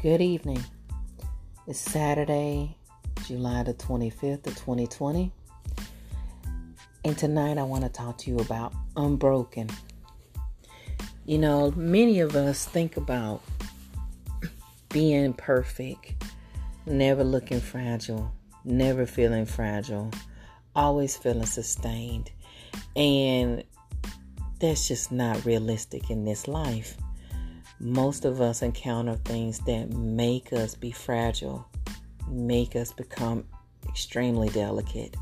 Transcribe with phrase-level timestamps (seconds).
[0.00, 0.64] Good evening.
[1.66, 2.76] It's Saturday,
[3.26, 5.32] July the 25th of 2020.
[7.04, 9.68] And tonight I want to talk to you about unbroken.
[11.26, 13.42] You know, many of us think about
[14.88, 16.14] being perfect,
[16.86, 18.30] never looking fragile,
[18.64, 20.12] never feeling fragile,
[20.76, 22.30] always feeling sustained.
[22.94, 23.64] And
[24.60, 26.96] that's just not realistic in this life
[27.80, 31.66] most of us encounter things that make us be fragile,
[32.28, 33.44] make us become
[33.88, 35.16] extremely delicate,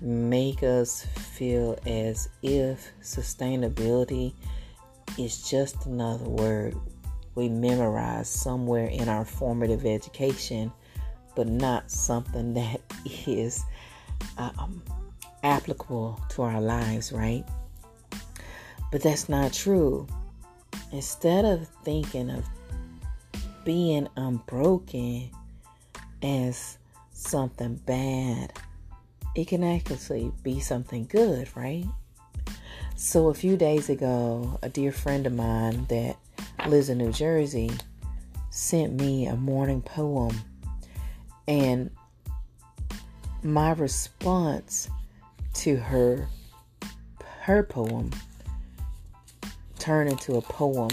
[0.00, 4.34] make us feel as if sustainability
[5.18, 6.76] is just another word
[7.36, 10.72] we memorize somewhere in our formative education,
[11.36, 12.80] but not something that
[13.26, 13.62] is
[14.38, 14.82] um,
[15.44, 17.44] applicable to our lives, right?
[18.90, 20.08] But that's not true
[20.92, 22.44] instead of thinking of
[23.64, 25.30] being unbroken
[26.22, 26.78] as
[27.12, 28.52] something bad,
[29.34, 31.84] it can actually be something good, right?
[32.96, 36.16] So, a few days ago, a dear friend of mine that
[36.66, 37.70] lives in New Jersey
[38.50, 40.34] sent me a morning poem,
[41.46, 41.90] and
[43.42, 44.88] my response
[45.54, 46.28] to her
[47.40, 48.10] her poem
[49.86, 50.90] turn into a poem,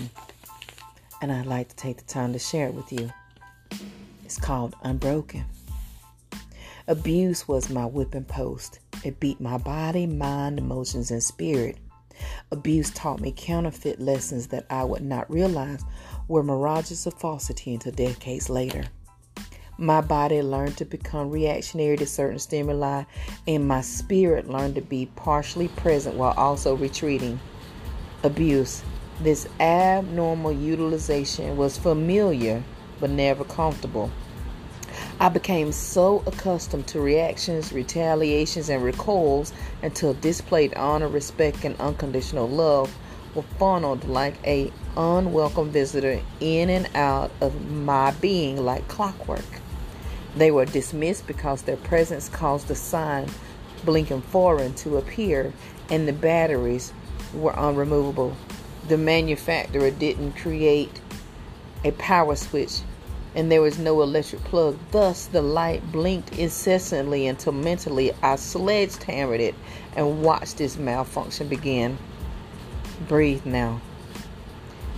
[1.20, 3.12] and I'd like to take the time to share it with you.
[4.24, 5.46] It's called Unbroken.
[6.88, 8.78] Abuse was my whipping post.
[9.04, 11.78] It beat my body, mind, emotions, and spirit.
[12.52, 15.84] Abuse taught me counterfeit lessons that I would not realize
[16.28, 18.84] were mirages of falsity until decades later.
[19.80, 23.06] My body learned to become reactionary to certain stimuli,
[23.48, 27.40] and my spirit learned to be partially present while also retreating
[28.24, 28.84] abuse.
[29.22, 32.64] This abnormal utilization was familiar
[33.00, 34.10] but never comfortable.
[35.20, 42.48] I became so accustomed to reactions, retaliations, and recoils until displayed honor, respect, and unconditional
[42.48, 42.96] love
[43.36, 49.46] were funneled like a unwelcome visitor in and out of my being like clockwork.
[50.36, 53.28] They were dismissed because their presence caused the sign
[53.86, 55.54] blinking foreign to appear,
[55.90, 56.94] and the batteries
[57.34, 58.36] were unremovable.
[58.88, 61.02] The manufacturer didn't create
[61.84, 62.82] a power switch
[63.36, 64.78] and there was no electric plug.
[64.92, 69.56] Thus, the light blinked incessantly until mentally I sledgehammered it
[69.96, 71.98] and watched this malfunction begin.
[73.08, 73.82] Breathe now.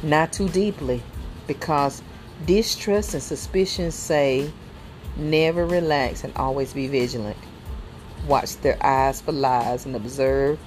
[0.03, 1.01] Not too deeply,
[1.47, 2.01] because
[2.45, 4.51] distrust and suspicion say
[5.15, 7.37] never relax and always be vigilant.
[8.27, 10.59] Watch their eyes for lies and observe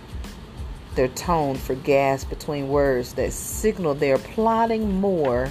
[0.94, 5.49] their tone for gas between words that signal they're plotting more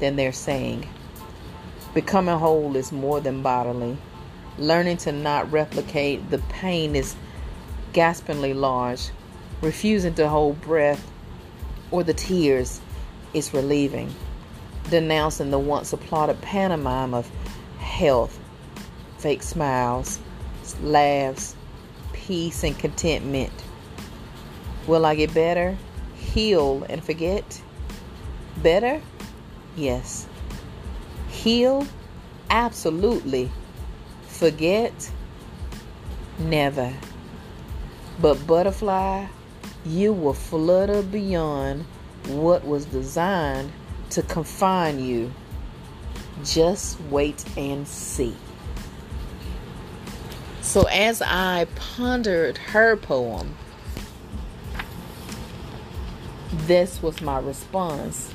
[0.00, 0.88] than they're saying.
[1.94, 3.98] Becoming whole is more than bodily.
[4.58, 7.14] Learning to not replicate the pain is
[7.92, 9.10] gaspingly large.
[9.60, 11.10] Refusing to hold breath
[11.90, 12.80] or the tears
[13.34, 14.14] is relieving.
[14.90, 17.30] Denouncing the once applauded pantomime of
[17.78, 18.38] health,
[19.18, 20.18] fake smiles,
[20.82, 21.54] laughs,
[22.12, 23.52] peace, and contentment
[24.86, 25.76] Will I get better?
[26.16, 27.62] Heal and forget?
[28.56, 29.00] Better?
[29.76, 30.26] Yes.
[31.28, 31.86] Heal?
[32.50, 33.50] Absolutely.
[34.26, 35.10] Forget?
[36.38, 36.92] Never.
[38.20, 39.26] But, butterfly,
[39.84, 41.84] you will flutter beyond
[42.28, 43.72] what was designed
[44.10, 45.32] to confine you.
[46.44, 48.36] Just wait and see.
[50.60, 53.56] So, as I pondered her poem,
[56.66, 58.32] this was my response.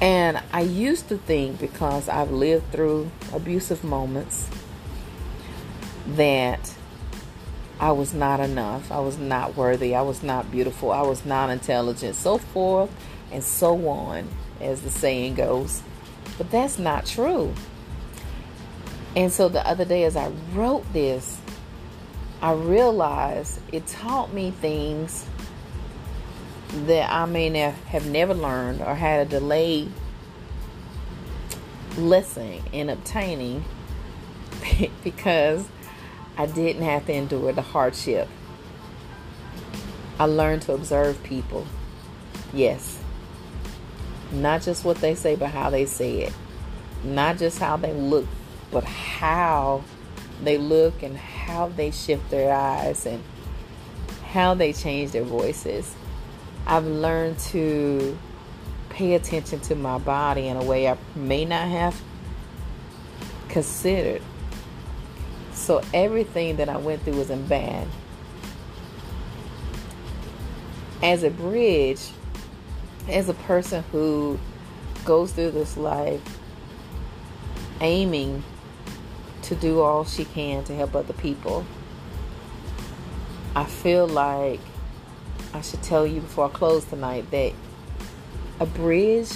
[0.00, 4.48] And I used to think because I've lived through abusive moments
[6.08, 6.74] that
[7.78, 8.90] I was not enough.
[8.90, 9.94] I was not worthy.
[9.94, 10.90] I was not beautiful.
[10.90, 12.16] I was not intelligent.
[12.16, 12.90] So forth
[13.30, 14.28] and so on,
[14.60, 15.82] as the saying goes.
[16.38, 17.54] But that's not true.
[19.14, 21.38] And so the other day, as I wrote this,
[22.40, 25.26] I realized it taught me things
[26.72, 29.92] that I may have never learned or had a delayed
[31.98, 33.64] lesson in obtaining
[35.04, 35.66] because
[36.36, 38.28] I didn't have to endure the hardship.
[40.18, 41.66] I learned to observe people.
[42.52, 42.98] Yes.
[44.30, 46.32] Not just what they say, but how they say it.
[47.04, 48.26] Not just how they look,
[48.70, 49.84] but how
[50.42, 53.22] they look and how they shift their eyes and
[54.28, 55.94] how they change their voices.
[56.66, 58.16] I've learned to
[58.88, 62.00] pay attention to my body in a way I may not have
[63.48, 64.22] considered.
[65.52, 67.88] So everything that I went through was in bad.
[71.02, 72.10] As a bridge,
[73.08, 74.38] as a person who
[75.04, 76.22] goes through this life
[77.80, 78.44] aiming
[79.42, 81.66] to do all she can to help other people,
[83.56, 84.60] I feel like
[85.54, 87.52] I should tell you before I close tonight that
[88.58, 89.32] a bridge,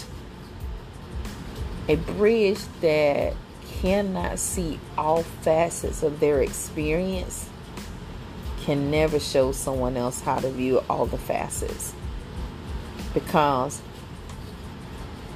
[1.88, 3.34] a bridge that
[3.80, 7.50] cannot see all facets of their experience
[8.62, 11.92] can never show someone else how to view all the facets.
[13.14, 13.80] Because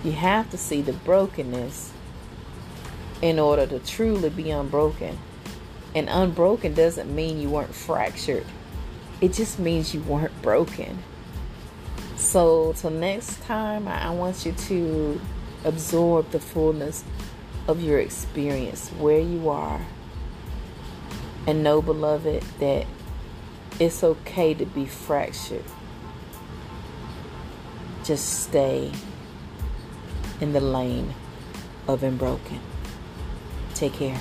[0.02, 1.92] you have to see the brokenness
[3.22, 5.18] in order to truly be unbroken.
[5.94, 8.46] And unbroken doesn't mean you weren't fractured,
[9.20, 11.02] it just means you weren't broken.
[12.16, 15.20] So, till next time, I want you to
[15.64, 17.04] absorb the fullness
[17.66, 19.80] of your experience where you are.
[21.46, 22.86] And know, beloved, that
[23.78, 25.64] it's okay to be fractured.
[28.04, 28.92] Just stay
[30.40, 31.14] in the lane
[31.88, 32.60] of unbroken.
[33.74, 34.20] Take care.